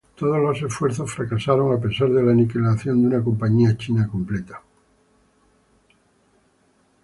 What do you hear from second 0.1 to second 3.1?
Todos los esfuerzos fracasaron a pesar de la aniquilación de